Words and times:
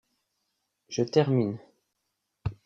Je 0.89 1.03
termine. 1.03 1.59